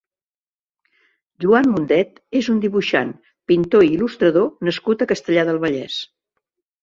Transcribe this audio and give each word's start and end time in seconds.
Joan 1.43 1.67
Mundet 1.73 2.17
és 2.39 2.49
un 2.53 2.63
dibuixant, 2.63 3.11
pintor 3.51 3.85
i 3.89 3.93
il·lustrador 3.99 4.49
nascut 4.69 5.03
a 5.03 5.09
Castellar 5.13 5.47
del 5.51 5.61
Vallès. 5.67 5.99